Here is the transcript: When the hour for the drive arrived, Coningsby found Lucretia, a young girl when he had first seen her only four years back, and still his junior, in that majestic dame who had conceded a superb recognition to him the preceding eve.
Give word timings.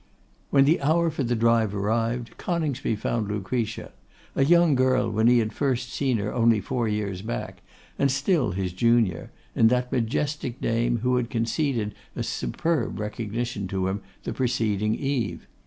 When 0.49 0.65
the 0.65 0.81
hour 0.81 1.11
for 1.11 1.23
the 1.23 1.35
drive 1.35 1.75
arrived, 1.75 2.35
Coningsby 2.39 2.95
found 2.95 3.27
Lucretia, 3.27 3.91
a 4.35 4.43
young 4.43 4.73
girl 4.73 5.11
when 5.11 5.27
he 5.27 5.37
had 5.37 5.53
first 5.53 5.93
seen 5.93 6.17
her 6.17 6.33
only 6.33 6.59
four 6.59 6.87
years 6.87 7.21
back, 7.21 7.61
and 7.99 8.09
still 8.09 8.49
his 8.53 8.73
junior, 8.73 9.29
in 9.55 9.67
that 9.67 9.91
majestic 9.91 10.59
dame 10.59 11.01
who 11.03 11.17
had 11.17 11.29
conceded 11.29 11.93
a 12.15 12.23
superb 12.23 12.99
recognition 12.99 13.67
to 13.67 13.87
him 13.87 14.01
the 14.23 14.33
preceding 14.33 14.95
eve. 14.95 15.45